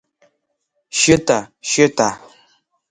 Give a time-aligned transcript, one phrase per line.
[0.99, 1.39] Шьыта,
[1.69, 2.09] Шьыта!